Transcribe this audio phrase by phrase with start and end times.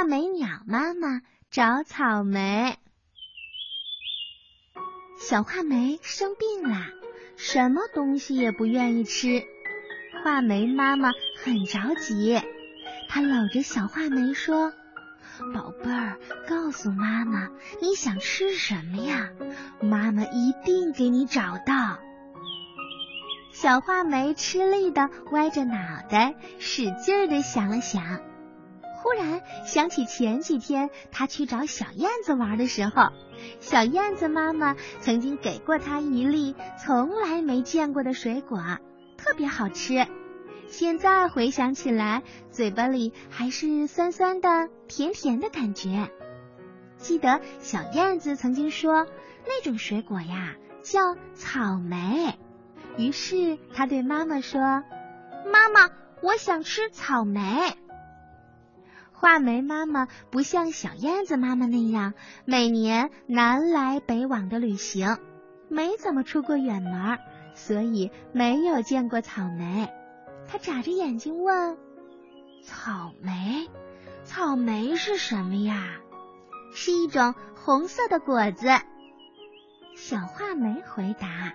[0.00, 2.78] 画眉鸟妈妈找草莓。
[5.18, 6.86] 小画眉生病啦，
[7.36, 9.42] 什么东西也不愿意吃。
[10.24, 11.10] 画眉妈妈
[11.44, 12.40] 很着急，
[13.10, 14.72] 她搂着小画眉说
[15.52, 17.50] ：“宝贝儿，告诉妈妈
[17.82, 19.28] 你想吃什么呀？
[19.82, 21.98] 妈妈一定给你找到。”
[23.52, 25.76] 小画眉吃力的歪着脑
[26.08, 28.29] 袋，使劲的想了想。
[29.10, 33.08] 突然想起前几天他去找小燕子玩的时候，
[33.58, 38.60] 小燕子妈妈曾经给过他一粒从来没见过的水果，
[39.16, 40.06] 特别好吃。
[40.68, 46.08] 现在回想起来，嘴巴里还是酸酸的、甜甜的感觉。
[46.96, 49.08] 记得小燕子曾经说，
[49.44, 52.38] 那种水果呀叫草莓。
[52.96, 54.60] 于是他对妈妈说
[55.52, 55.90] ：“妈妈，
[56.22, 57.76] 我想吃草莓。”
[59.20, 62.14] 画眉妈妈不像小燕子妈妈那样
[62.46, 65.18] 每年南来北往的旅行，
[65.68, 67.18] 没怎么出过远门，
[67.54, 69.90] 所以没有见过草莓。
[70.48, 71.76] 她眨着眼睛问
[72.64, 73.68] ：“草莓，
[74.24, 75.98] 草莓是什么呀
[76.72, 78.68] ？”“是一种红色的果子。”
[79.96, 81.52] 小画眉回答。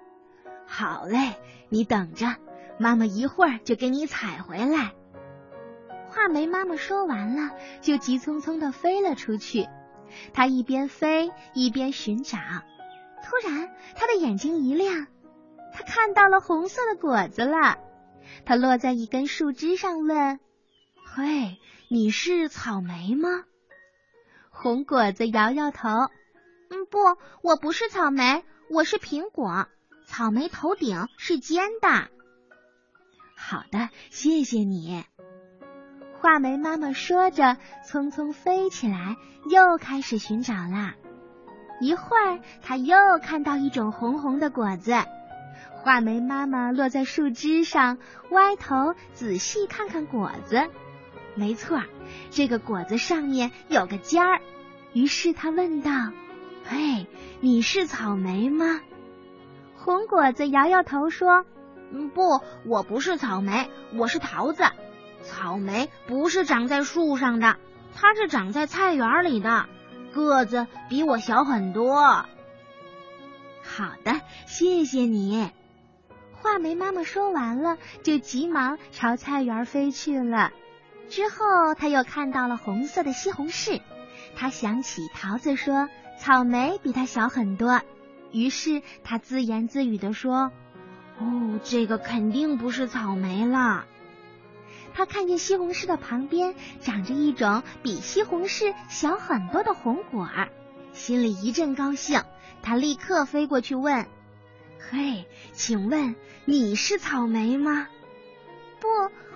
[0.68, 1.36] “好嘞，
[1.70, 2.36] 你等着，
[2.78, 4.92] 妈妈一会儿就给你采回来。”
[6.18, 9.68] 画眉妈妈说完了，就急匆匆地飞了出去。
[10.32, 12.36] 她一边飞一边寻找，
[13.22, 15.06] 突然，她的眼睛一亮，
[15.72, 17.78] 她看到了红色的果子了。
[18.44, 20.40] 它落在一根树枝上，问
[21.06, 23.44] ：“嘿，你是草莓吗？”
[24.50, 25.88] 红果子摇摇头
[26.68, 26.98] ：“嗯，不，
[27.42, 29.68] 我不是草莓，我是苹果。
[30.04, 32.08] 草莓头顶是尖的。”
[33.38, 35.04] 好的，谢谢你。
[36.20, 39.16] 画眉妈妈说着，匆匆飞起来，
[39.48, 40.96] 又开始寻找啦。
[41.80, 44.96] 一会儿，她又看到一种红红的果子。
[45.76, 47.98] 画眉妈妈落在树枝上，
[48.30, 50.66] 歪头仔细看看果子。
[51.36, 51.80] 没错，
[52.32, 54.40] 这个果子上面有个尖儿。
[54.92, 55.92] 于是她问道
[56.66, 57.06] ：“嘿，
[57.38, 58.80] 你是草莓吗？”
[59.78, 61.44] 红果子摇摇头说
[61.94, 64.64] ：“嗯，不，我不是草莓，我是桃子。”
[65.28, 67.56] 草莓不是长在树上的，
[67.94, 69.66] 它是长在菜园里的，
[70.12, 72.24] 个子比我小很多。
[73.62, 75.50] 好的，谢谢你。
[76.32, 80.50] 画眉妈妈说完了，就急忙朝菜园飞去了。
[81.10, 83.82] 之后，他又看到了红色的西红柿，
[84.34, 85.88] 他想起桃子说
[86.18, 87.82] 草莓比它小很多，
[88.32, 90.52] 于是他自言自语的说
[91.20, 93.84] ：“哦，这个肯定不是草莓了。”
[94.98, 100.48] 他看见西红柿的旁边长着一种比西红柿小很多的红果儿，
[100.92, 102.24] 心里一阵高兴。
[102.64, 104.08] 他立刻飞过去问
[104.90, 106.16] ：“嘿，请问
[106.46, 107.86] 你是草莓吗
[108.82, 108.88] ？”“不，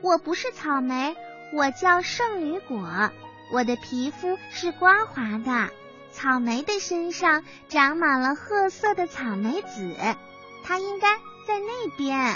[0.00, 1.14] 我不是草莓，
[1.52, 3.12] 我叫圣女果。
[3.52, 5.70] 我的皮肤是光滑的，
[6.10, 9.94] 草莓的身上长满了褐色的草莓籽，
[10.64, 11.14] 它应该
[11.46, 12.34] 在那边。”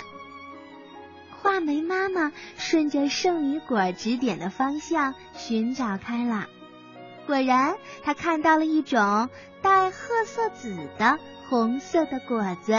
[1.42, 6.46] 画眉妈妈顺着圣女果指点的方向寻找开了，
[7.26, 9.28] 果然，她看到了一种
[9.62, 11.18] 带褐色籽的
[11.48, 12.76] 红色的果子。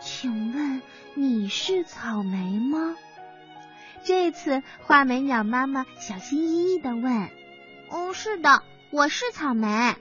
[0.00, 0.82] 请问
[1.14, 2.96] 你是草莓吗？
[4.04, 7.28] 这次画眉鸟妈妈小心翼翼的问
[7.90, 9.96] ：“哦，是的，我是草莓。”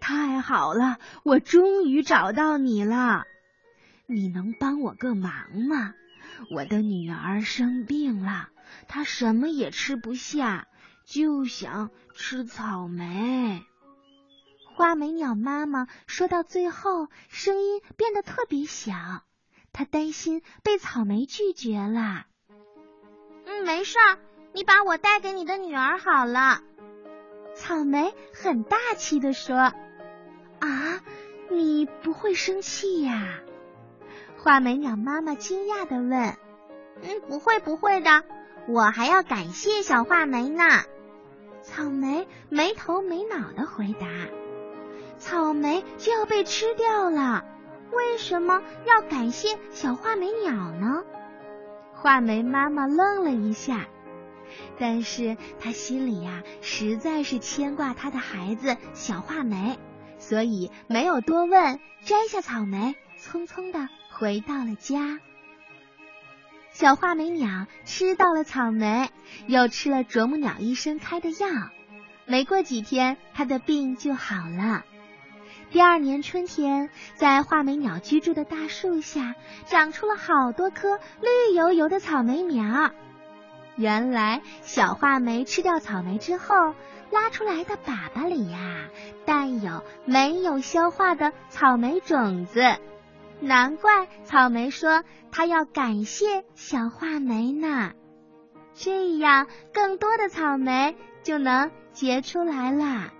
[0.00, 3.24] 太好了，我终于找到你了。
[4.06, 5.32] 你能帮我个忙
[5.68, 5.94] 吗？
[6.50, 8.48] 我的女儿生病了，
[8.88, 10.66] 她什么也吃不下，
[11.04, 13.62] 就想吃草莓。
[14.74, 18.92] 花眉鸟妈妈说到最后，声音变得特别小，
[19.72, 22.26] 她担心被草莓拒绝了。
[23.46, 24.18] 嗯，没事儿，
[24.54, 26.62] 你把我带给你的女儿好了。
[27.54, 29.72] 草莓很大气的说
[30.60, 31.00] ：“啊，
[31.50, 33.40] 你不会生气呀？”
[34.42, 36.36] 画眉鸟妈妈惊讶的问
[37.00, 38.24] ：“嗯，不会不会的，
[38.66, 40.64] 我还要感谢小画眉呢。”
[41.62, 44.08] 草莓没头没脑的回答
[45.16, 47.44] ：“草莓就要被吃掉了，
[47.92, 51.04] 为什么要感谢小画眉鸟呢？”
[51.94, 53.86] 画眉妈妈愣了一下，
[54.76, 59.78] 但是她心里呀实在是牵挂她的孩子小画眉，
[60.18, 63.88] 所以没有多问，摘下草莓，匆匆的。
[64.22, 65.18] 回到了家，
[66.70, 69.10] 小画眉鸟吃到了草莓，
[69.48, 71.48] 又吃了啄木鸟医生开的药，
[72.24, 74.84] 没过几天，它的病就好了。
[75.72, 79.34] 第二年春天，在画眉鸟居住的大树下，
[79.66, 82.92] 长出了好多颗绿油油的草莓苗。
[83.74, 86.76] 原来，小画眉吃掉草莓之后，
[87.10, 88.84] 拉出来的粑粑里呀，
[89.26, 92.76] 带有没有消化的草莓种子。
[93.42, 97.92] 难怪草莓说它要感谢小画眉呢，
[98.72, 103.12] 这样更多的草莓就能结出来啦。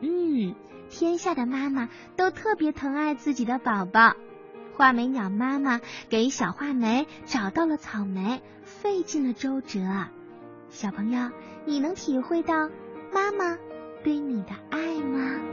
[0.00, 0.54] 嗯。
[0.92, 4.14] 天下的妈妈都特别疼爱自己的宝宝。
[4.74, 9.78] 画眉鸟妈妈给小画眉找到了草莓，费尽了周折。
[10.68, 11.30] 小朋友，
[11.64, 12.68] 你能体会到
[13.12, 13.56] 妈妈
[14.02, 15.50] 对你的爱吗？